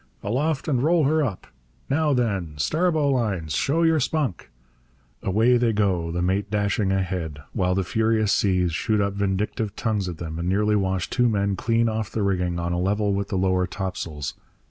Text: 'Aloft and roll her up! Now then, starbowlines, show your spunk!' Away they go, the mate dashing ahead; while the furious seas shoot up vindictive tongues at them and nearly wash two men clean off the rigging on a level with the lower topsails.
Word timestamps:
'Aloft 0.23 0.67
and 0.67 0.81
roll 0.81 1.03
her 1.03 1.23
up! 1.23 1.45
Now 1.87 2.11
then, 2.11 2.55
starbowlines, 2.57 3.51
show 3.55 3.83
your 3.83 3.99
spunk!' 3.99 4.49
Away 5.21 5.57
they 5.57 5.73
go, 5.73 6.09
the 6.09 6.23
mate 6.23 6.49
dashing 6.49 6.91
ahead; 6.91 7.37
while 7.53 7.75
the 7.75 7.83
furious 7.83 8.31
seas 8.33 8.71
shoot 8.71 8.99
up 8.99 9.13
vindictive 9.13 9.75
tongues 9.75 10.09
at 10.09 10.17
them 10.17 10.39
and 10.39 10.49
nearly 10.49 10.75
wash 10.75 11.07
two 11.07 11.29
men 11.29 11.55
clean 11.55 11.87
off 11.87 12.09
the 12.09 12.23
rigging 12.23 12.57
on 12.57 12.73
a 12.73 12.79
level 12.79 13.13
with 13.13 13.27
the 13.27 13.37
lower 13.37 13.67
topsails. 13.67 14.33